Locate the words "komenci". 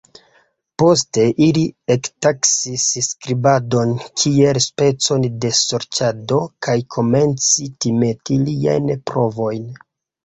6.97-7.71